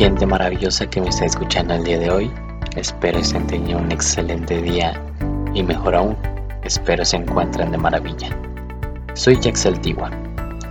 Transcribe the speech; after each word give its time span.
Gente 0.00 0.24
maravillosa 0.24 0.88
que 0.88 0.98
me 0.98 1.10
está 1.10 1.26
escuchando 1.26 1.74
el 1.74 1.84
día 1.84 1.98
de 1.98 2.10
hoy, 2.10 2.30
espero 2.74 3.18
estén 3.18 3.46
teniendo 3.46 3.84
un 3.84 3.92
excelente 3.92 4.62
día 4.62 4.98
y 5.52 5.62
mejor 5.62 5.94
aún, 5.94 6.16
espero 6.64 7.04
se 7.04 7.18
encuentren 7.18 7.70
de 7.70 7.76
maravilla. 7.76 8.30
Soy 9.12 9.38
Jaxel. 9.42 9.78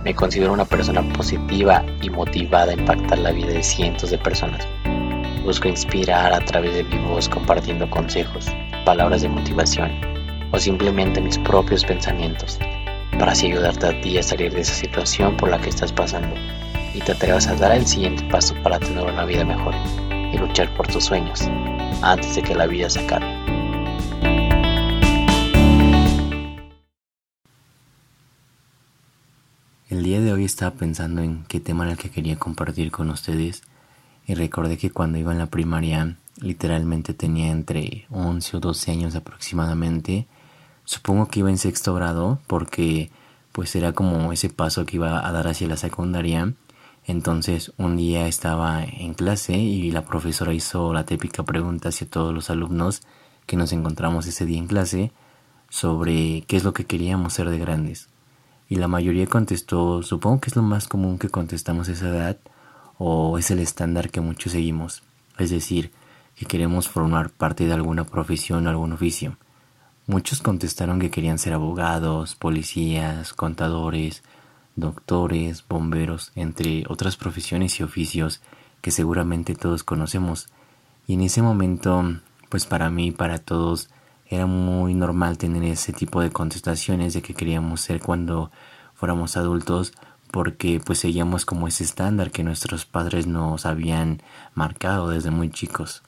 Me 0.02 0.16
considero 0.16 0.52
una 0.52 0.64
persona 0.64 1.00
positiva 1.12 1.84
y 2.02 2.10
motivada 2.10 2.72
a 2.72 2.74
impactar 2.74 3.18
la 3.18 3.30
vida 3.30 3.52
de 3.52 3.62
cientos 3.62 4.10
de 4.10 4.18
personas. 4.18 4.66
Busco 5.44 5.68
inspirar 5.68 6.32
a 6.32 6.44
través 6.44 6.74
de 6.74 6.82
mi 6.82 6.98
voz 6.98 7.28
compartiendo 7.28 7.88
consejos, 7.88 8.48
palabras 8.84 9.22
de 9.22 9.28
motivación 9.28 9.92
o 10.50 10.58
simplemente 10.58 11.20
mis 11.20 11.38
propios 11.38 11.84
pensamientos 11.84 12.58
para 13.16 13.30
así 13.30 13.46
ayudarte 13.46 13.86
a 13.86 14.00
ti 14.00 14.18
a 14.18 14.24
salir 14.24 14.52
de 14.52 14.62
esa 14.62 14.74
situación 14.74 15.36
por 15.36 15.50
la 15.50 15.60
que 15.60 15.68
estás 15.68 15.92
pasando 15.92 16.34
y 16.94 17.00
te 17.00 17.12
atrevas 17.12 17.46
a 17.46 17.54
dar 17.54 17.72
el 17.72 17.86
siguiente 17.86 18.22
paso 18.24 18.54
para 18.62 18.78
tener 18.78 19.04
una 19.04 19.24
vida 19.24 19.44
mejor 19.44 19.74
y 20.32 20.38
luchar 20.38 20.74
por 20.74 20.86
tus 20.86 21.04
sueños 21.04 21.42
antes 22.02 22.34
de 22.34 22.42
que 22.42 22.54
la 22.54 22.66
vida 22.66 22.90
se 22.90 23.00
acabe. 23.00 23.26
El 29.88 30.04
día 30.04 30.20
de 30.20 30.32
hoy 30.32 30.44
estaba 30.44 30.72
pensando 30.72 31.22
en 31.22 31.44
qué 31.48 31.60
tema 31.60 31.84
era 31.84 31.92
el 31.92 31.98
que 31.98 32.10
quería 32.10 32.38
compartir 32.38 32.90
con 32.90 33.10
ustedes 33.10 33.62
y 34.26 34.34
recordé 34.34 34.78
que 34.78 34.90
cuando 34.90 35.18
iba 35.18 35.32
en 35.32 35.38
la 35.38 35.46
primaria 35.46 36.16
literalmente 36.40 37.12
tenía 37.12 37.50
entre 37.50 38.06
11 38.10 38.56
o 38.56 38.60
12 38.60 38.90
años 38.92 39.16
aproximadamente. 39.16 40.26
Supongo 40.84 41.26
que 41.26 41.40
iba 41.40 41.50
en 41.50 41.58
sexto 41.58 41.94
grado 41.94 42.38
porque 42.46 43.10
pues 43.52 43.74
era 43.74 43.92
como 43.92 44.32
ese 44.32 44.48
paso 44.48 44.86
que 44.86 44.96
iba 44.96 45.26
a 45.26 45.32
dar 45.32 45.48
hacia 45.48 45.68
la 45.68 45.76
secundaria 45.76 46.54
entonces 47.10 47.72
un 47.76 47.96
día 47.96 48.28
estaba 48.28 48.84
en 48.84 49.14
clase 49.14 49.54
y 49.54 49.90
la 49.90 50.04
profesora 50.04 50.54
hizo 50.54 50.92
la 50.92 51.04
típica 51.04 51.42
pregunta 51.42 51.88
hacia 51.88 52.08
todos 52.08 52.32
los 52.32 52.50
alumnos 52.50 53.02
que 53.46 53.56
nos 53.56 53.72
encontramos 53.72 54.26
ese 54.26 54.46
día 54.46 54.58
en 54.58 54.68
clase 54.68 55.12
sobre 55.68 56.42
qué 56.42 56.56
es 56.56 56.64
lo 56.64 56.72
que 56.72 56.86
queríamos 56.86 57.32
ser 57.32 57.50
de 57.50 57.58
grandes. 57.58 58.08
Y 58.68 58.76
la 58.76 58.86
mayoría 58.86 59.26
contestó, 59.26 60.02
supongo 60.02 60.40
que 60.40 60.50
es 60.50 60.56
lo 60.56 60.62
más 60.62 60.86
común 60.86 61.18
que 61.18 61.28
contestamos 61.28 61.88
esa 61.88 62.08
edad 62.08 62.38
o 62.98 63.38
es 63.38 63.50
el 63.50 63.58
estándar 63.58 64.10
que 64.10 64.20
muchos 64.20 64.52
seguimos, 64.52 65.02
es 65.38 65.50
decir, 65.50 65.90
que 66.36 66.46
queremos 66.46 66.88
formar 66.88 67.30
parte 67.30 67.66
de 67.66 67.72
alguna 67.72 68.04
profesión 68.04 68.66
o 68.66 68.70
algún 68.70 68.92
oficio. 68.92 69.36
Muchos 70.06 70.42
contestaron 70.42 71.00
que 71.00 71.10
querían 71.10 71.38
ser 71.38 71.54
abogados, 71.54 72.36
policías, 72.36 73.32
contadores, 73.32 74.22
doctores, 74.76 75.64
bomberos, 75.68 76.32
entre 76.34 76.84
otras 76.88 77.16
profesiones 77.16 77.78
y 77.80 77.82
oficios 77.82 78.40
que 78.80 78.90
seguramente 78.90 79.54
todos 79.54 79.84
conocemos. 79.84 80.48
Y 81.06 81.14
en 81.14 81.22
ese 81.22 81.42
momento, 81.42 82.04
pues 82.48 82.66
para 82.66 82.90
mí 82.90 83.08
y 83.08 83.12
para 83.12 83.38
todos, 83.38 83.90
era 84.26 84.46
muy 84.46 84.94
normal 84.94 85.38
tener 85.38 85.64
ese 85.64 85.92
tipo 85.92 86.20
de 86.20 86.30
contestaciones 86.30 87.14
de 87.14 87.22
que 87.22 87.34
queríamos 87.34 87.80
ser 87.80 88.00
cuando 88.00 88.50
fuéramos 88.94 89.36
adultos 89.36 89.92
porque 90.30 90.80
pues 90.84 91.00
seguíamos 91.00 91.44
como 91.44 91.66
ese 91.66 91.84
estándar 91.84 92.30
que 92.30 92.44
nuestros 92.44 92.86
padres 92.86 93.26
nos 93.26 93.66
habían 93.66 94.22
marcado 94.54 95.08
desde 95.08 95.30
muy 95.30 95.50
chicos. 95.50 96.02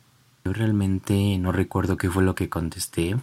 Yo 0.45 0.53
realmente 0.53 1.39
no 1.39 1.53
recuerdo 1.53 1.97
qué 1.97 2.09
fue 2.09 2.23
lo 2.23 2.35
que 2.35 2.49
contesté, 2.49 3.17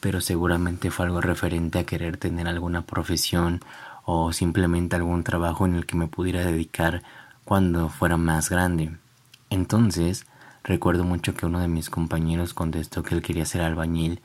pero 0.00 0.20
seguramente 0.20 0.90
fue 0.90 1.06
algo 1.06 1.20
referente 1.20 1.78
a 1.78 1.84
querer 1.84 2.18
tener 2.18 2.46
alguna 2.46 2.82
profesión 2.82 3.60
o 4.04 4.32
simplemente 4.32 4.96
algún 4.96 5.24
trabajo 5.24 5.66
en 5.66 5.74
el 5.74 5.86
que 5.86 5.96
me 5.96 6.08
pudiera 6.08 6.44
dedicar 6.44 7.02
cuando 7.44 7.88
fuera 7.88 8.16
más 8.16 8.50
grande. 8.50 8.96
Entonces, 9.50 10.26
recuerdo 10.62 11.04
mucho 11.04 11.34
que 11.34 11.46
uno 11.46 11.60
de 11.60 11.68
mis 11.68 11.90
compañeros 11.90 12.54
contestó 12.54 13.02
que 13.02 13.14
él 13.14 13.22
quería 13.22 13.46
ser 13.46 13.62
albañil 13.62 14.20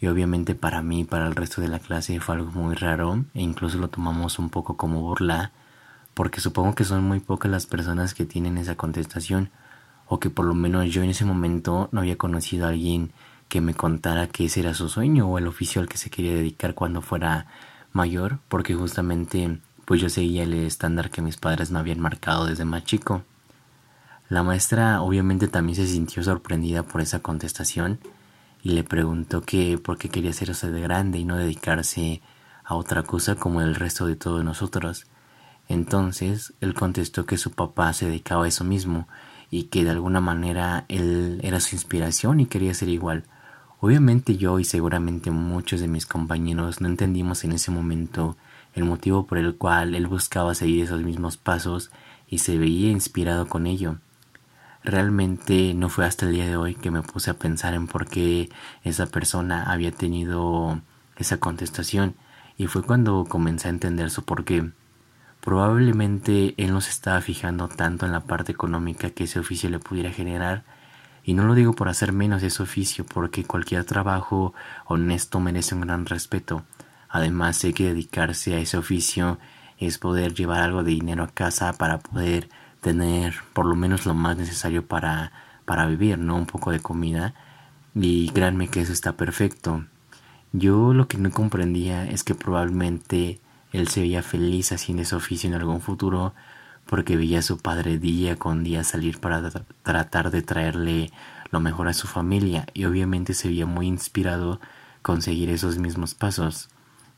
y 0.00 0.06
obviamente 0.06 0.54
para 0.54 0.82
mí 0.82 1.04
para 1.04 1.26
el 1.26 1.34
resto 1.34 1.60
de 1.60 1.68
la 1.68 1.78
clase 1.78 2.20
fue 2.20 2.36
algo 2.36 2.52
muy 2.52 2.74
raro 2.74 3.24
e 3.34 3.42
incluso 3.42 3.78
lo 3.78 3.88
tomamos 3.88 4.38
un 4.38 4.50
poco 4.50 4.76
como 4.76 5.00
burla 5.00 5.52
porque 6.14 6.40
supongo 6.40 6.74
que 6.74 6.84
son 6.84 7.04
muy 7.04 7.20
pocas 7.20 7.50
las 7.50 7.66
personas 7.66 8.14
que 8.14 8.24
tienen 8.24 8.58
esa 8.58 8.76
contestación 8.76 9.50
o 10.06 10.20
que 10.20 10.30
por 10.30 10.46
lo 10.46 10.54
menos 10.54 10.92
yo 10.92 11.02
en 11.02 11.10
ese 11.10 11.24
momento 11.24 11.88
no 11.92 12.00
había 12.00 12.16
conocido 12.16 12.66
a 12.66 12.70
alguien 12.70 13.12
que 13.48 13.60
me 13.60 13.74
contara 13.74 14.28
que 14.28 14.44
ese 14.44 14.60
era 14.60 14.74
su 14.74 14.88
sueño 14.88 15.28
o 15.28 15.38
el 15.38 15.46
oficio 15.46 15.80
al 15.80 15.88
que 15.88 15.96
se 15.96 16.10
quería 16.10 16.34
dedicar 16.34 16.74
cuando 16.74 17.02
fuera 17.02 17.46
mayor 17.92 18.38
porque 18.48 18.74
justamente 18.74 19.60
pues 19.84 20.00
yo 20.00 20.08
seguía 20.10 20.42
el 20.42 20.54
estándar 20.54 21.10
que 21.10 21.22
mis 21.22 21.36
padres 21.36 21.70
me 21.70 21.78
habían 21.78 22.00
marcado 22.00 22.46
desde 22.46 22.64
más 22.64 22.84
chico. 22.84 23.22
La 24.28 24.42
maestra 24.42 25.00
obviamente 25.00 25.48
también 25.48 25.76
se 25.76 25.86
sintió 25.86 26.22
sorprendida 26.22 26.82
por 26.82 27.00
esa 27.00 27.20
contestación 27.20 27.98
y 28.62 28.72
le 28.72 28.84
preguntó 28.84 29.40
que 29.40 29.78
por 29.78 29.96
qué 29.96 30.10
quería 30.10 30.30
hacerse 30.30 30.70
de 30.70 30.80
grande 30.82 31.18
y 31.18 31.24
no 31.24 31.36
dedicarse 31.36 32.20
a 32.64 32.74
otra 32.74 33.02
cosa 33.04 33.36
como 33.36 33.62
el 33.62 33.74
resto 33.74 34.06
de 34.06 34.16
todos 34.16 34.44
nosotros. 34.44 35.06
Entonces 35.68 36.52
él 36.60 36.74
contestó 36.74 37.24
que 37.24 37.38
su 37.38 37.52
papá 37.52 37.92
se 37.94 38.06
dedicaba 38.06 38.44
a 38.44 38.48
eso 38.48 38.64
mismo 38.64 39.08
y 39.50 39.64
que 39.64 39.84
de 39.84 39.90
alguna 39.90 40.20
manera 40.20 40.84
él 40.88 41.40
era 41.42 41.60
su 41.60 41.74
inspiración 41.74 42.40
y 42.40 42.46
quería 42.46 42.74
ser 42.74 42.90
igual. 42.90 43.24
Obviamente 43.80 44.36
yo 44.36 44.58
y 44.58 44.64
seguramente 44.64 45.30
muchos 45.30 45.80
de 45.80 45.86
mis 45.86 46.04
compañeros 46.04 46.80
no 46.80 46.88
entendimos 46.88 47.44
en 47.44 47.52
ese 47.52 47.70
momento 47.70 48.36
el 48.74 48.84
motivo 48.84 49.26
por 49.26 49.38
el 49.38 49.56
cual 49.56 49.94
él 49.94 50.08
buscaba 50.08 50.54
seguir 50.54 50.84
esos 50.84 51.02
mismos 51.02 51.36
pasos 51.36 51.90
y 52.28 52.38
se 52.38 52.58
veía 52.58 52.90
inspirado 52.90 53.46
con 53.46 53.66
ello. 53.66 53.98
Realmente 54.82 55.74
no 55.74 55.88
fue 55.88 56.06
hasta 56.06 56.26
el 56.26 56.32
día 56.32 56.46
de 56.46 56.56
hoy 56.56 56.74
que 56.74 56.90
me 56.90 57.02
puse 57.02 57.30
a 57.30 57.38
pensar 57.38 57.74
en 57.74 57.86
por 57.86 58.08
qué 58.08 58.48
esa 58.82 59.06
persona 59.06 59.70
había 59.70 59.92
tenido 59.92 60.80
esa 61.16 61.38
contestación 61.38 62.14
y 62.56 62.66
fue 62.66 62.82
cuando 62.82 63.26
comencé 63.28 63.68
a 63.68 63.70
entender 63.70 64.10
su 64.10 64.24
porqué. 64.24 64.70
Probablemente 65.40 66.54
él 66.56 66.72
no 66.72 66.80
se 66.80 66.90
estaba 66.90 67.20
fijando 67.20 67.68
tanto 67.68 68.06
en 68.06 68.12
la 68.12 68.20
parte 68.20 68.50
económica 68.50 69.10
que 69.10 69.24
ese 69.24 69.38
oficio 69.38 69.70
le 69.70 69.78
pudiera 69.78 70.10
generar, 70.10 70.64
y 71.28 71.34
no 71.34 71.44
lo 71.44 71.54
digo 71.54 71.74
por 71.74 71.90
hacer 71.90 72.14
menos 72.14 72.42
ese 72.42 72.62
oficio, 72.62 73.04
porque 73.04 73.44
cualquier 73.44 73.84
trabajo 73.84 74.54
honesto 74.86 75.40
merece 75.40 75.74
un 75.74 75.82
gran 75.82 76.06
respeto. 76.06 76.62
Además, 77.06 77.58
sé 77.58 77.74
que 77.74 77.84
dedicarse 77.84 78.54
a 78.54 78.58
ese 78.60 78.78
oficio 78.78 79.38
es 79.76 79.98
poder 79.98 80.32
llevar 80.32 80.62
algo 80.62 80.82
de 80.82 80.92
dinero 80.92 81.24
a 81.24 81.28
casa 81.28 81.74
para 81.74 81.98
poder 81.98 82.48
tener 82.80 83.34
por 83.52 83.66
lo 83.66 83.76
menos 83.76 84.06
lo 84.06 84.14
más 84.14 84.38
necesario 84.38 84.86
para, 84.86 85.32
para 85.66 85.84
vivir, 85.84 86.18
¿no? 86.18 86.34
Un 86.34 86.46
poco 86.46 86.70
de 86.70 86.80
comida. 86.80 87.34
Y 87.94 88.30
créanme 88.30 88.68
que 88.68 88.80
eso 88.80 88.94
está 88.94 89.12
perfecto. 89.18 89.84
Yo 90.52 90.94
lo 90.94 91.08
que 91.08 91.18
no 91.18 91.30
comprendía 91.30 92.08
es 92.08 92.24
que 92.24 92.34
probablemente 92.34 93.38
él 93.74 93.88
se 93.88 94.00
veía 94.00 94.22
feliz 94.22 94.72
haciendo 94.72 95.02
ese 95.02 95.14
oficio 95.14 95.50
en 95.50 95.56
algún 95.56 95.82
futuro 95.82 96.32
porque 96.88 97.16
veía 97.16 97.40
a 97.40 97.42
su 97.42 97.58
padre 97.58 97.98
día 97.98 98.36
con 98.36 98.64
día 98.64 98.82
salir 98.82 99.20
para 99.20 99.50
tratar 99.82 100.30
de 100.30 100.40
traerle 100.40 101.12
lo 101.50 101.60
mejor 101.60 101.86
a 101.86 101.92
su 101.92 102.06
familia 102.06 102.66
y 102.72 102.86
obviamente 102.86 103.34
se 103.34 103.48
veía 103.48 103.66
muy 103.66 103.86
inspirado 103.86 104.58
con 105.02 105.20
seguir 105.20 105.50
esos 105.50 105.78
mismos 105.78 106.14
pasos. 106.14 106.70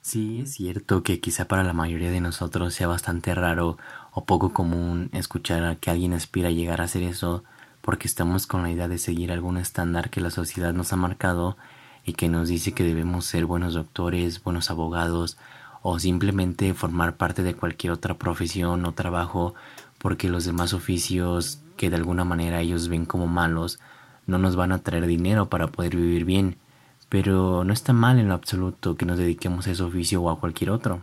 Sí, 0.03 0.41
es 0.41 0.55
cierto 0.55 1.05
que 1.05 1.21
quizá 1.21 1.47
para 1.47 1.63
la 1.63 1.73
mayoría 1.73 2.11
de 2.11 2.21
nosotros 2.21 2.75
sea 2.75 2.89
bastante 2.89 3.33
raro 3.35 3.79
o 4.13 4.25
poco 4.25 4.53
común 4.53 5.09
escuchar 5.13 5.65
a 5.65 5.77
que 5.77 5.91
alguien 5.91 6.15
aspira 6.15 6.49
a 6.49 6.53
llegar 6.53 6.81
a 6.81 6.85
hacer 6.85 7.05
eso 7.05 7.45
porque 7.81 8.09
estamos 8.09 8.49
con 8.49 8.63
la 8.63 8.71
idea 8.73 8.89
de 8.89 8.99
seguir 8.99 9.31
algún 9.31 9.57
estándar 9.57 10.11
que 10.11 10.21
la 10.21 10.31
sociedad 10.31 10.73
nos 10.73 10.93
ha 10.93 10.97
marcado 10.97 11.57
y 12.05 12.15
que 12.15 12.29
nos 12.29 12.49
dice 12.49 12.73
que 12.73 12.83
debemos 12.83 13.25
ser 13.25 13.47
buenos 13.47 13.75
doctores, 13.75 14.43
buenos 14.43 14.71
abogados, 14.71 15.39
o 15.83 15.99
simplemente 15.99 16.75
formar 16.75 17.17
parte 17.17 17.43
de 17.43 17.55
cualquier 17.55 17.93
otra 17.93 18.15
profesión 18.15 18.85
o 18.85 18.93
trabajo 18.93 19.55
porque 19.99 20.29
los 20.29 20.45
demás 20.45 20.73
oficios 20.73 21.61
que 21.77 21.91
de 21.91 21.97
alguna 21.97 22.25
manera 22.25 22.61
ellos 22.61 22.89
ven 22.89 23.07
como 23.07 23.27
malos 23.27 23.79
no 24.27 24.39
nos 24.39 24.57
van 24.57 24.73
a 24.73 24.79
traer 24.79 25.07
dinero 25.07 25.49
para 25.49 25.69
poder 25.69 25.97
vivir 25.97 26.25
bien, 26.25 26.57
pero 27.09 27.65
no 27.65 27.73
está 27.73 27.93
mal 27.93 28.19
en 28.19 28.29
lo 28.29 28.35
absoluto 28.35 28.97
que 28.97 29.07
nos 29.07 29.19
dediquemos 29.19 29.67
a 29.67 29.73
ese 29.73 29.83
oficio 29.83 30.23
o 30.23 30.31
a 30.31 30.39
cualquier 30.39 30.71
otro. 30.71 31.03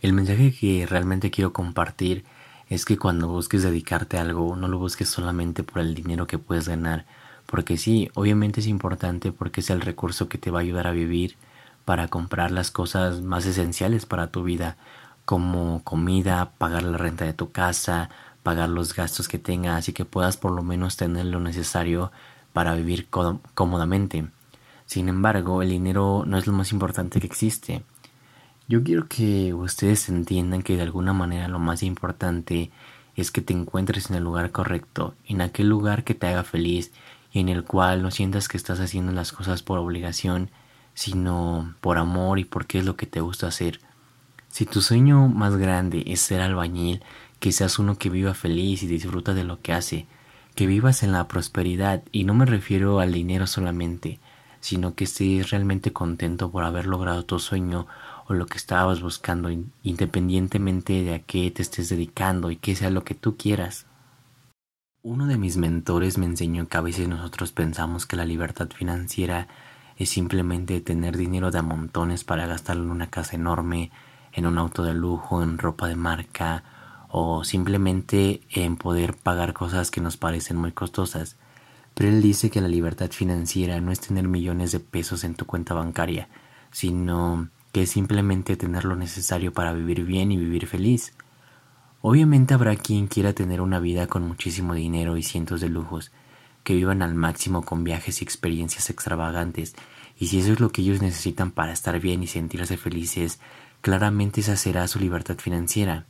El 0.00 0.12
mensaje 0.12 0.52
que 0.52 0.86
realmente 0.86 1.30
quiero 1.30 1.52
compartir 1.52 2.24
es 2.68 2.84
que 2.84 2.96
cuando 2.96 3.28
busques 3.28 3.62
dedicarte 3.62 4.16
a 4.16 4.22
algo 4.22 4.54
no 4.56 4.68
lo 4.68 4.78
busques 4.78 5.08
solamente 5.08 5.62
por 5.62 5.80
el 5.82 5.94
dinero 5.94 6.26
que 6.26 6.38
puedes 6.38 6.68
ganar, 6.68 7.06
porque 7.46 7.76
sí, 7.76 8.10
obviamente 8.14 8.60
es 8.60 8.66
importante 8.66 9.32
porque 9.32 9.60
es 9.60 9.70
el 9.70 9.80
recurso 9.80 10.28
que 10.28 10.38
te 10.38 10.50
va 10.50 10.60
a 10.60 10.62
ayudar 10.62 10.86
a 10.86 10.92
vivir, 10.92 11.36
para 11.90 12.06
comprar 12.06 12.52
las 12.52 12.70
cosas 12.70 13.20
más 13.20 13.44
esenciales 13.46 14.06
para 14.06 14.28
tu 14.28 14.44
vida, 14.44 14.76
como 15.24 15.82
comida, 15.82 16.52
pagar 16.56 16.84
la 16.84 16.96
renta 16.96 17.24
de 17.24 17.32
tu 17.32 17.50
casa, 17.50 18.10
pagar 18.44 18.68
los 18.68 18.94
gastos 18.94 19.26
que 19.26 19.40
tengas 19.40 19.88
y 19.88 19.92
que 19.92 20.04
puedas 20.04 20.36
por 20.36 20.52
lo 20.52 20.62
menos 20.62 20.96
tener 20.96 21.26
lo 21.26 21.40
necesario 21.40 22.12
para 22.52 22.76
vivir 22.76 23.08
cómodamente. 23.08 24.28
Sin 24.86 25.08
embargo, 25.08 25.62
el 25.62 25.70
dinero 25.70 26.22
no 26.28 26.38
es 26.38 26.46
lo 26.46 26.52
más 26.52 26.70
importante 26.70 27.18
que 27.18 27.26
existe. 27.26 27.82
Yo 28.68 28.84
quiero 28.84 29.08
que 29.08 29.52
ustedes 29.52 30.08
entiendan 30.10 30.62
que 30.62 30.76
de 30.76 30.82
alguna 30.82 31.12
manera 31.12 31.48
lo 31.48 31.58
más 31.58 31.82
importante 31.82 32.70
es 33.16 33.32
que 33.32 33.40
te 33.40 33.52
encuentres 33.52 34.10
en 34.10 34.16
el 34.16 34.22
lugar 34.22 34.52
correcto, 34.52 35.16
en 35.26 35.40
aquel 35.40 35.68
lugar 35.68 36.04
que 36.04 36.14
te 36.14 36.28
haga 36.28 36.44
feliz 36.44 36.92
y 37.32 37.40
en 37.40 37.48
el 37.48 37.64
cual 37.64 38.00
no 38.00 38.12
sientas 38.12 38.46
que 38.46 38.58
estás 38.58 38.78
haciendo 38.78 39.10
las 39.10 39.32
cosas 39.32 39.64
por 39.64 39.80
obligación, 39.80 40.52
sino 40.94 41.74
por 41.80 41.98
amor 41.98 42.38
y 42.38 42.44
porque 42.44 42.78
es 42.78 42.84
lo 42.84 42.96
que 42.96 43.06
te 43.06 43.20
gusta 43.20 43.46
hacer. 43.46 43.80
Si 44.48 44.66
tu 44.66 44.80
sueño 44.80 45.28
más 45.28 45.56
grande 45.56 46.02
es 46.06 46.20
ser 46.20 46.40
albañil, 46.40 47.02
que 47.38 47.52
seas 47.52 47.78
uno 47.78 47.96
que 47.96 48.10
viva 48.10 48.34
feliz 48.34 48.82
y 48.82 48.86
disfruta 48.86 49.32
de 49.32 49.44
lo 49.44 49.60
que 49.60 49.72
hace, 49.72 50.06
que 50.54 50.66
vivas 50.66 51.02
en 51.02 51.12
la 51.12 51.28
prosperidad 51.28 52.02
y 52.12 52.24
no 52.24 52.34
me 52.34 52.46
refiero 52.46 53.00
al 53.00 53.12
dinero 53.12 53.46
solamente, 53.46 54.18
sino 54.60 54.94
que 54.94 55.04
estés 55.04 55.50
realmente 55.50 55.92
contento 55.92 56.50
por 56.50 56.64
haber 56.64 56.86
logrado 56.86 57.24
tu 57.24 57.38
sueño 57.38 57.86
o 58.26 58.34
lo 58.34 58.46
que 58.46 58.58
estabas 58.58 59.00
buscando, 59.00 59.50
independientemente 59.82 61.02
de 61.02 61.14
a 61.14 61.18
qué 61.20 61.50
te 61.50 61.62
estés 61.62 61.88
dedicando 61.88 62.50
y 62.50 62.56
que 62.56 62.76
sea 62.76 62.90
lo 62.90 63.04
que 63.04 63.14
tú 63.14 63.36
quieras. 63.36 63.86
Uno 65.02 65.26
de 65.26 65.38
mis 65.38 65.56
mentores 65.56 66.18
me 66.18 66.26
enseñó 66.26 66.68
que 66.68 66.76
a 66.76 66.82
veces 66.82 67.08
nosotros 67.08 67.52
pensamos 67.52 68.04
que 68.04 68.16
la 68.16 68.26
libertad 68.26 68.68
financiera 68.68 69.48
es 70.00 70.08
simplemente 70.08 70.80
tener 70.80 71.18
dinero 71.18 71.50
de 71.50 71.60
montones 71.60 72.24
para 72.24 72.46
gastarlo 72.46 72.84
en 72.84 72.90
una 72.90 73.10
casa 73.10 73.36
enorme, 73.36 73.90
en 74.32 74.46
un 74.46 74.56
auto 74.56 74.82
de 74.82 74.94
lujo, 74.94 75.42
en 75.42 75.58
ropa 75.58 75.88
de 75.88 75.94
marca 75.94 76.64
o 77.10 77.44
simplemente 77.44 78.40
en 78.48 78.76
poder 78.76 79.14
pagar 79.14 79.52
cosas 79.52 79.90
que 79.90 80.00
nos 80.00 80.16
parecen 80.16 80.56
muy 80.56 80.72
costosas. 80.72 81.36
Pero 81.94 82.08
él 82.08 82.22
dice 82.22 82.48
que 82.48 82.62
la 82.62 82.68
libertad 82.68 83.10
financiera 83.10 83.78
no 83.82 83.92
es 83.92 84.00
tener 84.00 84.26
millones 84.26 84.72
de 84.72 84.80
pesos 84.80 85.22
en 85.22 85.34
tu 85.34 85.44
cuenta 85.44 85.74
bancaria, 85.74 86.30
sino 86.70 87.50
que 87.70 87.82
es 87.82 87.90
simplemente 87.90 88.56
tener 88.56 88.86
lo 88.86 88.96
necesario 88.96 89.52
para 89.52 89.74
vivir 89.74 90.04
bien 90.04 90.32
y 90.32 90.38
vivir 90.38 90.66
feliz. 90.66 91.12
Obviamente 92.00 92.54
habrá 92.54 92.74
quien 92.76 93.06
quiera 93.06 93.34
tener 93.34 93.60
una 93.60 93.80
vida 93.80 94.06
con 94.06 94.26
muchísimo 94.26 94.72
dinero 94.72 95.18
y 95.18 95.22
cientos 95.22 95.60
de 95.60 95.68
lujos, 95.68 96.10
que 96.64 96.74
vivan 96.74 97.02
al 97.02 97.14
máximo 97.14 97.62
con 97.62 97.84
viajes 97.84 98.20
y 98.20 98.24
experiencias 98.24 98.90
extravagantes, 98.90 99.74
y 100.18 100.26
si 100.28 100.40
eso 100.40 100.52
es 100.52 100.60
lo 100.60 100.70
que 100.70 100.82
ellos 100.82 101.00
necesitan 101.00 101.50
para 101.50 101.72
estar 101.72 101.98
bien 101.98 102.22
y 102.22 102.26
sentirse 102.26 102.76
felices, 102.76 103.40
claramente 103.80 104.42
esa 104.42 104.56
será 104.56 104.86
su 104.86 104.98
libertad 104.98 105.38
financiera. 105.38 106.04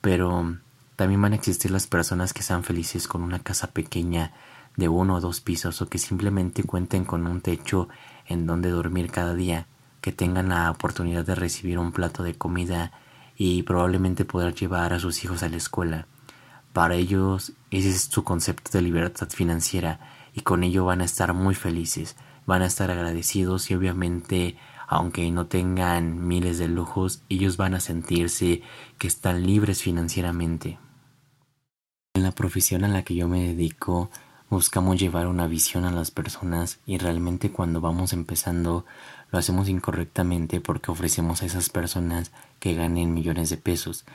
Pero 0.00 0.58
también 0.96 1.22
van 1.22 1.32
a 1.32 1.36
existir 1.36 1.70
las 1.70 1.86
personas 1.86 2.32
que 2.34 2.42
sean 2.42 2.62
felices 2.62 3.08
con 3.08 3.22
una 3.22 3.38
casa 3.38 3.68
pequeña 3.68 4.32
de 4.76 4.88
uno 4.88 5.16
o 5.16 5.20
dos 5.20 5.40
pisos 5.40 5.80
o 5.80 5.88
que 5.88 5.98
simplemente 5.98 6.62
cuenten 6.62 7.04
con 7.04 7.26
un 7.26 7.40
techo 7.40 7.88
en 8.26 8.46
donde 8.46 8.70
dormir 8.70 9.10
cada 9.10 9.34
día, 9.34 9.66
que 10.00 10.12
tengan 10.12 10.50
la 10.50 10.70
oportunidad 10.70 11.24
de 11.24 11.34
recibir 11.34 11.78
un 11.78 11.92
plato 11.92 12.22
de 12.22 12.34
comida 12.34 12.92
y 13.36 13.62
probablemente 13.62 14.24
poder 14.24 14.54
llevar 14.54 14.92
a 14.92 15.00
sus 15.00 15.24
hijos 15.24 15.42
a 15.42 15.48
la 15.48 15.56
escuela. 15.56 16.06
Para 16.72 16.94
ellos 16.94 17.52
ese 17.70 17.90
es 17.90 18.02
su 18.02 18.24
concepto 18.24 18.70
de 18.72 18.82
libertad 18.82 19.28
financiera 19.30 20.00
y 20.34 20.40
con 20.42 20.62
ello 20.62 20.84
van 20.84 21.00
a 21.00 21.04
estar 21.04 21.34
muy 21.34 21.54
felices, 21.54 22.16
van 22.46 22.62
a 22.62 22.66
estar 22.66 22.90
agradecidos 22.90 23.70
y 23.70 23.74
obviamente 23.74 24.56
aunque 24.90 25.30
no 25.30 25.46
tengan 25.46 26.26
miles 26.26 26.58
de 26.58 26.66
lujos, 26.66 27.22
ellos 27.28 27.58
van 27.58 27.74
a 27.74 27.80
sentirse 27.80 28.62
que 28.96 29.06
están 29.06 29.46
libres 29.46 29.82
financieramente. 29.82 30.78
En 32.14 32.22
la 32.22 32.32
profesión 32.32 32.84
a 32.84 32.88
la 32.88 33.02
que 33.02 33.14
yo 33.14 33.28
me 33.28 33.48
dedico, 33.48 34.10
buscamos 34.48 34.98
llevar 34.98 35.26
una 35.26 35.46
visión 35.46 35.84
a 35.84 35.92
las 35.92 36.10
personas 36.10 36.80
y 36.86 36.96
realmente 36.96 37.52
cuando 37.52 37.82
vamos 37.82 38.14
empezando 38.14 38.86
lo 39.30 39.38
hacemos 39.38 39.68
incorrectamente 39.68 40.62
porque 40.62 40.90
ofrecemos 40.90 41.42
a 41.42 41.46
esas 41.46 41.68
personas 41.68 42.32
que 42.58 42.74
ganen 42.74 43.12
millones 43.12 43.50
de 43.50 43.58
pesos. 43.58 44.06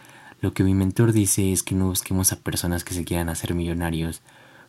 Lo 0.44 0.54
que 0.54 0.66
mi 0.66 0.74
mentor 0.74 1.14
dice 1.14 1.54
es 1.54 1.64
que 1.64 1.74
no 1.74 1.88
busquemos 1.88 2.34
a 2.34 2.40
personas 2.42 2.84
que 2.84 2.94
se 2.94 3.06
quieran 3.06 3.30
hacer 3.30 3.56
millonarios, 3.56 4.22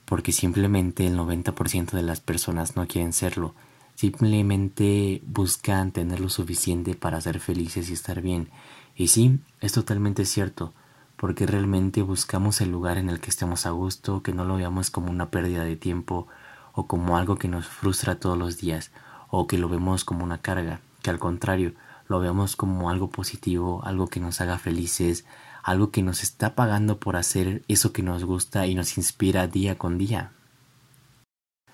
porque 0.04 0.30
simplemente 0.30 1.04
el 1.04 1.18
90% 1.18 1.90
de 1.90 2.02
las 2.02 2.20
personas 2.20 2.76
no 2.76 2.86
quieren 2.86 3.12
serlo 3.12 3.56
Simplemente 3.96 5.20
buscan 5.26 5.90
tener 5.90 6.20
lo 6.20 6.28
suficiente 6.28 6.94
para 6.94 7.20
ser 7.20 7.40
felices 7.40 7.90
y 7.90 7.92
estar 7.92 8.20
bien. 8.20 8.50
Y 8.94 9.08
sí, 9.08 9.40
es 9.60 9.72
totalmente 9.72 10.24
cierto, 10.26 10.72
porque 11.16 11.44
realmente 11.44 12.02
buscamos 12.02 12.60
el 12.60 12.70
lugar 12.70 12.96
en 12.96 13.10
el 13.10 13.18
que 13.18 13.30
estemos 13.30 13.66
a 13.66 13.70
gusto, 13.70 14.22
que 14.22 14.32
no 14.32 14.44
lo 14.44 14.56
veamos 14.56 14.92
como 14.92 15.10
una 15.10 15.30
pérdida 15.30 15.64
de 15.64 15.74
tiempo 15.74 16.28
o 16.72 16.86
como 16.86 17.16
algo 17.16 17.34
que 17.34 17.48
nos 17.48 17.66
frustra 17.66 18.20
todos 18.20 18.38
los 18.38 18.58
días, 18.58 18.92
o 19.28 19.48
que 19.48 19.58
lo 19.58 19.68
vemos 19.68 20.04
como 20.04 20.22
una 20.22 20.38
carga, 20.38 20.80
que 21.02 21.10
al 21.10 21.18
contrario, 21.18 21.74
lo 22.06 22.20
veamos 22.20 22.54
como 22.54 22.90
algo 22.90 23.10
positivo, 23.10 23.82
algo 23.84 24.06
que 24.06 24.20
nos 24.20 24.40
haga 24.40 24.58
felices, 24.58 25.24
algo 25.64 25.90
que 25.90 26.02
nos 26.02 26.22
está 26.22 26.54
pagando 26.54 27.00
por 27.00 27.16
hacer 27.16 27.62
eso 27.68 27.92
que 27.92 28.02
nos 28.02 28.24
gusta 28.24 28.66
y 28.66 28.74
nos 28.74 28.98
inspira 28.98 29.46
día 29.46 29.78
con 29.78 29.96
día. 29.96 30.32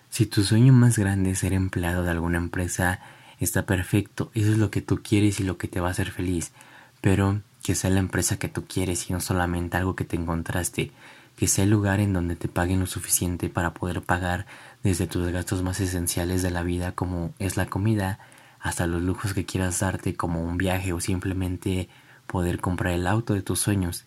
Si 0.09 0.27
tu 0.27 0.45
sueño 0.45 0.73
más 0.73 0.97
grande 0.97 1.33
es 1.33 1.41
ser 1.41 1.53
empleado 1.53 2.05
de 2.05 2.11
alguna 2.11 2.39
empresa, 2.39 3.01
está 3.41 3.67
perfecto, 3.67 4.31
eso 4.33 4.53
es 4.53 4.59
lo 4.59 4.71
que 4.71 4.81
tú 4.81 5.03
quieres 5.03 5.41
y 5.41 5.45
lo 5.45 5.59
que 5.59 5.67
te 5.67 5.81
va 5.81 5.89
a 5.89 5.91
hacer 5.91 6.13
feliz, 6.13 6.53
pero 7.01 7.43
que 7.65 7.75
sea 7.75 7.91
la 7.91 7.99
empresa 7.99 8.39
que 8.39 8.49
tú 8.49 8.65
quieres 8.67 9.11
y 9.11 9.13
no 9.13 9.21
solamente 9.21 9.77
algo 9.77 9.97
que 9.97 10.05
te 10.05 10.15
encontraste, 10.15 10.93
que 11.37 11.49
sea 11.49 11.65
el 11.65 11.71
lugar 11.71 11.99
en 11.99 12.13
donde 12.13 12.37
te 12.37 12.47
paguen 12.47 12.79
lo 12.79 12.87
suficiente 12.87 13.49
para 13.49 13.75
poder 13.75 14.03
pagar 14.03 14.47
desde 14.85 15.09
tus 15.09 15.29
gastos 15.33 15.63
más 15.65 15.81
esenciales 15.81 16.43
de 16.43 16.51
la 16.51 16.63
vida 16.63 16.93
como 16.93 17.35
es 17.41 17.57
la 17.57 17.67
comida, 17.67 18.21
hasta 18.61 18.87
los 18.87 19.03
lujos 19.03 19.35
que 19.35 19.47
quieras 19.47 19.81
darte 19.81 20.15
como 20.15 20.45
un 20.45 20.59
viaje 20.59 20.93
o 20.93 21.01
simplemente 21.01 21.89
poder 22.31 22.61
comprar 22.61 22.95
el 22.95 23.07
auto 23.07 23.35
de 23.35 23.43
tus 23.43 23.59
sueños. 23.59 24.05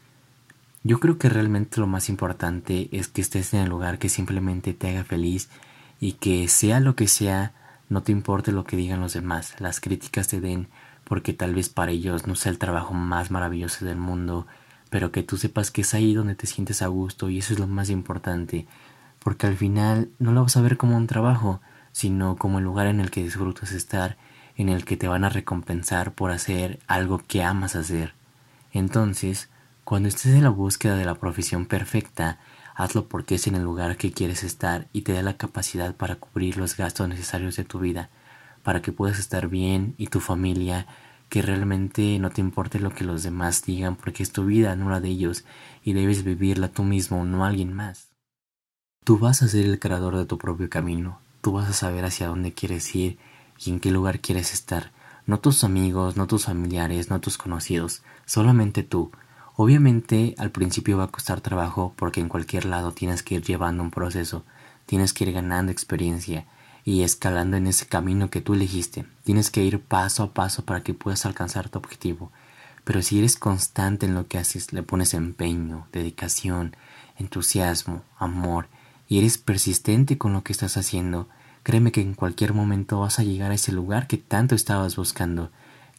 Yo 0.83 0.99
creo 0.99 1.17
que 1.17 1.29
realmente 1.29 1.79
lo 1.79 1.87
más 1.87 2.09
importante 2.09 2.89
es 2.91 3.07
que 3.07 3.21
estés 3.21 3.53
en 3.53 3.61
el 3.61 3.69
lugar 3.69 3.99
que 3.99 4.09
simplemente 4.09 4.73
te 4.73 4.89
haga 4.89 5.03
feliz 5.03 5.49
y 5.99 6.13
que 6.13 6.47
sea 6.47 6.79
lo 6.79 6.95
que 6.95 7.07
sea, 7.07 7.53
no 7.89 8.01
te 8.01 8.11
importe 8.11 8.51
lo 8.51 8.63
que 8.63 8.77
digan 8.77 9.01
los 9.01 9.13
demás, 9.13 9.55
las 9.59 9.79
críticas 9.79 10.27
te 10.27 10.41
den 10.41 10.67
porque 11.03 11.33
tal 11.33 11.53
vez 11.53 11.69
para 11.69 11.91
ellos 11.91 12.27
no 12.27 12.35
sea 12.35 12.51
el 12.51 12.57
trabajo 12.57 12.93
más 12.93 13.29
maravilloso 13.29 13.85
del 13.85 13.97
mundo, 13.97 14.47
pero 14.89 15.11
que 15.11 15.23
tú 15.23 15.37
sepas 15.37 15.69
que 15.71 15.81
es 15.81 15.93
ahí 15.93 16.13
donde 16.13 16.35
te 16.35 16.47
sientes 16.47 16.81
a 16.81 16.87
gusto 16.87 17.29
y 17.29 17.39
eso 17.39 17.53
es 17.53 17.59
lo 17.59 17.67
más 17.67 17.89
importante, 17.89 18.67
porque 19.19 19.47
al 19.47 19.57
final 19.57 20.09
no 20.19 20.31
lo 20.31 20.43
vas 20.43 20.55
a 20.55 20.61
ver 20.61 20.77
como 20.77 20.95
un 20.97 21.07
trabajo, 21.07 21.61
sino 21.91 22.37
como 22.37 22.59
el 22.59 22.65
lugar 22.65 22.87
en 22.87 22.99
el 22.99 23.11
que 23.11 23.23
disfrutas 23.23 23.71
estar, 23.73 24.17
en 24.57 24.69
el 24.69 24.85
que 24.85 24.97
te 24.97 25.07
van 25.07 25.23
a 25.23 25.29
recompensar 25.29 26.13
por 26.13 26.31
hacer 26.31 26.79
algo 26.87 27.21
que 27.27 27.43
amas 27.43 27.75
hacer. 27.75 28.13
Entonces, 28.71 29.49
cuando 29.83 30.09
estés 30.09 30.33
en 30.33 30.43
la 30.43 30.49
búsqueda 30.49 30.95
de 30.95 31.05
la 31.05 31.15
profesión 31.15 31.65
perfecta, 31.65 32.39
Hazlo 32.75 33.07
porque 33.07 33.35
es 33.35 33.47
en 33.47 33.55
el 33.55 33.63
lugar 33.63 33.97
que 33.97 34.11
quieres 34.11 34.43
estar 34.43 34.87
y 34.93 35.01
te 35.01 35.13
da 35.13 35.21
la 35.21 35.37
capacidad 35.37 35.95
para 35.95 36.15
cubrir 36.15 36.57
los 36.57 36.75
gastos 36.75 37.07
necesarios 37.07 37.55
de 37.55 37.63
tu 37.63 37.79
vida, 37.79 38.09
para 38.63 38.81
que 38.81 38.91
puedas 38.91 39.19
estar 39.19 39.47
bien 39.47 39.93
y 39.97 40.07
tu 40.07 40.19
familia, 40.19 40.87
que 41.29 41.41
realmente 41.41 42.17
no 42.19 42.31
te 42.31 42.41
importe 42.41 42.79
lo 42.79 42.93
que 42.93 43.03
los 43.03 43.21
demás 43.23 43.63
digan 43.63 43.95
porque 43.95 44.23
es 44.23 44.31
tu 44.31 44.45
vida, 44.45 44.75
no 44.75 44.89
la 44.89 45.01
de 45.01 45.09
ellos, 45.09 45.45
y 45.83 45.93
debes 45.93 46.23
vivirla 46.23 46.69
tú 46.69 46.83
mismo, 46.83 47.23
no 47.25 47.45
alguien 47.45 47.73
más. 47.73 48.09
Tú 49.03 49.19
vas 49.19 49.43
a 49.43 49.47
ser 49.47 49.65
el 49.65 49.79
creador 49.79 50.17
de 50.17 50.25
tu 50.25 50.37
propio 50.37 50.69
camino, 50.69 51.19
tú 51.41 51.51
vas 51.51 51.69
a 51.69 51.73
saber 51.73 52.05
hacia 52.05 52.27
dónde 52.27 52.53
quieres 52.53 52.95
ir 52.95 53.19
y 53.57 53.69
en 53.71 53.79
qué 53.79 53.91
lugar 53.91 54.19
quieres 54.19 54.53
estar, 54.53 54.91
no 55.25 55.39
tus 55.39 55.63
amigos, 55.63 56.17
no 56.17 56.27
tus 56.27 56.45
familiares, 56.45 57.09
no 57.09 57.19
tus 57.21 57.37
conocidos, 57.37 58.03
solamente 58.25 58.83
tú, 58.83 59.11
Obviamente 59.55 60.33
al 60.39 60.51
principio 60.51 60.97
va 60.97 61.05
a 61.05 61.11
costar 61.11 61.39
trabajo 61.41 61.93
porque 61.95 62.19
en 62.19 62.29
cualquier 62.29 62.65
lado 62.65 62.91
tienes 62.91 63.21
que 63.21 63.35
ir 63.35 63.43
llevando 63.43 63.83
un 63.83 63.91
proceso, 63.91 64.43
tienes 64.87 65.13
que 65.13 65.25
ir 65.25 65.31
ganando 65.31 65.71
experiencia 65.71 66.47
y 66.83 67.03
escalando 67.03 67.55
en 67.55 67.67
ese 67.67 67.85
camino 67.85 68.31
que 68.31 68.41
tú 68.41 68.55
elegiste. 68.55 69.05
Tienes 69.23 69.51
que 69.51 69.63
ir 69.63 69.79
paso 69.79 70.23
a 70.23 70.33
paso 70.33 70.65
para 70.65 70.81
que 70.81 70.95
puedas 70.95 71.25
alcanzar 71.25 71.69
tu 71.69 71.77
objetivo. 71.77 72.31
Pero 72.83 73.01
si 73.03 73.19
eres 73.19 73.37
constante 73.37 74.07
en 74.07 74.15
lo 74.15 74.27
que 74.27 74.39
haces, 74.39 74.73
le 74.73 74.81
pones 74.81 75.13
empeño, 75.13 75.87
dedicación, 75.93 76.75
entusiasmo, 77.17 78.01
amor 78.17 78.67
y 79.07 79.19
eres 79.19 79.37
persistente 79.37 80.17
con 80.17 80.33
lo 80.33 80.43
que 80.43 80.51
estás 80.51 80.77
haciendo, 80.77 81.29
créeme 81.63 81.91
que 81.91 82.01
en 82.01 82.13
cualquier 82.13 82.53
momento 82.53 82.99
vas 82.99 83.19
a 83.19 83.23
llegar 83.23 83.51
a 83.51 83.55
ese 83.55 83.71
lugar 83.71 84.07
que 84.07 84.17
tanto 84.17 84.53
estabas 84.53 84.95
buscando. 84.97 85.49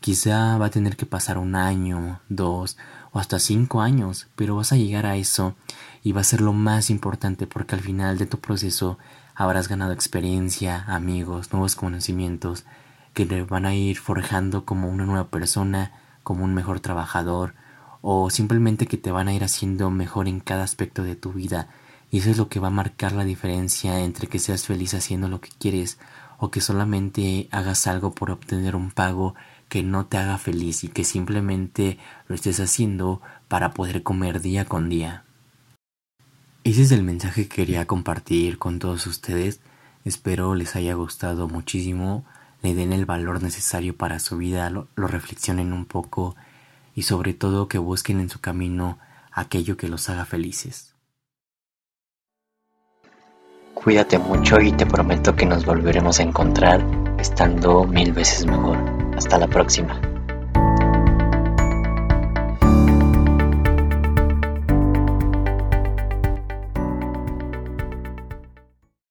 Quizá 0.01 0.59
va 0.59 0.67
a 0.67 0.71
tener 0.71 0.97
que 0.97 1.07
pasar 1.07 1.39
un 1.39 1.57
año, 1.57 2.21
dos 2.29 2.77
o 3.13 3.19
hasta 3.19 3.39
cinco 3.39 3.81
años, 3.81 4.29
pero 4.37 4.57
vas 4.57 4.73
a 4.73 4.77
llegar 4.77 5.07
a 5.07 5.17
eso 5.17 5.57
y 6.03 6.13
va 6.13 6.21
a 6.21 6.25
ser 6.25 6.43
lo 6.43 6.53
más 6.53 6.91
importante 6.91 7.47
porque 7.47 7.75
al 7.75 7.81
final 7.81 8.19
de 8.19 8.27
tu 8.27 8.39
proceso 8.39 8.99
habrás 9.35 9.69
ganado 9.69 9.93
experiencia, 9.93 10.85
amigos, 10.87 11.53
nuevos 11.53 11.75
conocimientos 11.75 12.65
que 13.15 13.25
te 13.25 13.43
van 13.43 13.65
a 13.65 13.75
ir 13.75 13.97
forjando 13.97 14.67
como 14.67 14.89
una 14.89 15.07
nueva 15.07 15.29
persona, 15.29 15.93
como 16.23 16.45
un 16.45 16.53
mejor 16.53 16.81
trabajador 16.81 17.55
o 18.03 18.29
simplemente 18.29 18.87
que 18.87 18.99
te 18.99 19.11
van 19.11 19.29
a 19.29 19.33
ir 19.33 19.43
haciendo 19.43 19.89
mejor 19.89 20.29
en 20.29 20.41
cada 20.41 20.65
aspecto 20.65 21.03
de 21.03 21.17
tu 21.17 21.33
vida 21.33 21.69
y 22.15 22.19
eso 22.19 22.31
es 22.31 22.39
lo 22.39 22.49
que 22.49 22.61
va 22.61 22.69
a 22.69 22.71
marcar 22.71 23.11
la 23.11 23.25
diferencia 23.25 23.99
entre 23.99 24.29
que 24.29 24.39
seas 24.39 24.67
feliz 24.67 24.95
haciendo 24.95 25.27
lo 25.27 25.41
que 25.41 25.49
quieres 25.59 25.99
o 26.39 26.53
que 26.53 26.61
solamente 26.61 27.49
hagas 27.51 27.89
algo 27.89 28.15
por 28.15 28.31
obtener 28.31 28.77
un 28.77 28.93
pago 28.93 29.35
que 29.69 29.83
no 29.83 30.07
te 30.07 30.19
haga 30.19 30.39
feliz 30.39 30.85
y 30.85 30.89
que 30.89 31.03
simplemente 31.03 31.99
lo 32.29 32.37
estés 32.37 32.61
haciendo 32.61 33.21
para 33.49 33.73
poder 33.73 34.05
comer 34.05 34.41
día 34.41 34.65
con 34.65 34.89
día. 34.89 35.25
Ese 36.63 36.83
es 36.83 36.93
el 36.93 37.03
mensaje 37.03 37.49
que 37.49 37.57
quería 37.57 37.89
compartir 37.89 38.59
con 38.59 38.79
todos 38.79 39.09
ustedes. 39.09 39.59
Espero 40.05 40.55
les 40.55 40.77
haya 40.77 40.95
gustado 40.95 41.49
muchísimo, 41.49 42.25
le 42.63 42.77
den 42.77 42.93
el 42.93 43.07
valor 43.07 43.43
necesario 43.43 43.97
para 43.97 44.21
su 44.21 44.37
vida, 44.37 44.71
lo, 44.71 44.87
lo 44.95 45.09
reflexionen 45.09 45.73
un 45.73 45.85
poco 45.85 46.37
y 46.95 47.03
sobre 47.03 47.35
todo 47.35 47.67
que 47.67 47.79
busquen 47.79 48.21
en 48.21 48.31
su 48.31 48.39
camino 48.41 49.01
aquello 49.33 49.77
que 49.77 49.89
los 49.89 50.09
haga 50.09 50.25
felices. 50.25 50.94
Cuídate 53.75 54.19
mucho 54.19 54.61
y 54.61 54.73
te 54.73 54.87
prometo 54.87 55.35
que 55.35 55.45
nos 55.45 55.67
volveremos 55.67 56.21
a 56.21 56.23
encontrar 56.23 56.81
estando 57.19 57.85
mil 57.85 58.13
veces 58.13 58.47
mejor. 58.47 58.79
Hasta 59.17 59.39
la 59.39 59.49
próxima. 59.49 60.01